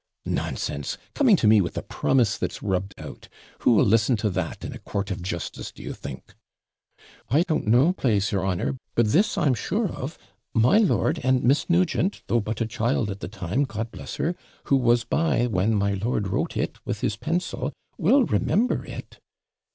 'Nonsense! 0.25 0.97
coming 1.13 1.35
to 1.35 1.45
me 1.45 1.61
with 1.61 1.77
a 1.77 1.83
promise 1.83 2.35
that's 2.35 2.63
rubbed 2.63 2.99
out. 2.99 3.29
Who'll 3.59 3.85
listen 3.85 4.17
to 4.17 4.31
that 4.31 4.65
in 4.65 4.73
a 4.73 4.79
court 4.79 5.11
of 5.11 5.21
justice, 5.21 5.71
do 5.71 5.83
you 5.83 5.93
think?' 5.93 6.33
'I 7.29 7.43
don't 7.43 7.67
know, 7.67 7.93
plase 7.93 8.31
your 8.31 8.43
honour; 8.43 8.77
but 8.95 9.09
this 9.09 9.37
I'm 9.37 9.53
sure 9.53 9.87
of, 9.87 10.17
my 10.55 10.79
lord 10.79 11.19
and 11.21 11.43
Miss 11.43 11.69
Nugent, 11.69 12.23
though 12.25 12.41
but 12.41 12.61
a 12.61 12.65
child 12.65 13.11
at 13.11 13.19
the 13.19 13.27
time, 13.27 13.63
God 13.63 13.91
bless 13.91 14.15
her! 14.15 14.33
who 14.63 14.75
was 14.75 15.03
by 15.03 15.45
when 15.45 15.75
my 15.75 15.93
lord 15.93 16.29
wrote 16.29 16.57
it 16.57 16.83
with 16.83 17.01
his 17.01 17.15
pencil, 17.15 17.71
will 17.99 18.23
remember 18.23 18.83
it.' 18.83 19.19